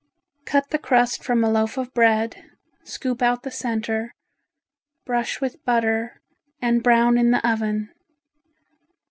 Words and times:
Cut 0.47 0.71
the 0.71 0.79
crust 0.79 1.23
from 1.23 1.43
a 1.43 1.49
loaf 1.51 1.77
of 1.77 1.93
bread, 1.93 2.43
scoop 2.83 3.21
out 3.21 3.43
the 3.43 3.51
center, 3.51 4.15
brush 5.05 5.39
with 5.39 5.63
butter 5.63 6.19
and 6.59 6.81
brown 6.81 7.19
in 7.19 7.29
the 7.29 7.47
oven. 7.47 7.89